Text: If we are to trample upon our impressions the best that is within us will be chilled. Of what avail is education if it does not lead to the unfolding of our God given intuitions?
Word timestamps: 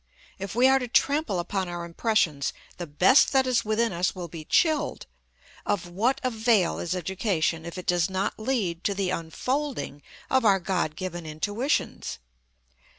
If 0.39 0.55
we 0.55 0.67
are 0.67 0.79
to 0.79 0.87
trample 0.87 1.37
upon 1.37 1.69
our 1.69 1.85
impressions 1.85 2.53
the 2.77 2.87
best 2.87 3.31
that 3.33 3.45
is 3.45 3.63
within 3.63 3.93
us 3.93 4.15
will 4.15 4.27
be 4.27 4.45
chilled. 4.45 5.05
Of 5.63 5.87
what 5.89 6.19
avail 6.23 6.79
is 6.79 6.95
education 6.95 7.67
if 7.67 7.77
it 7.77 7.85
does 7.85 8.09
not 8.09 8.39
lead 8.39 8.83
to 8.85 8.95
the 8.95 9.11
unfolding 9.11 10.01
of 10.27 10.43
our 10.43 10.59
God 10.59 10.95
given 10.95 11.27
intuitions? 11.27 12.17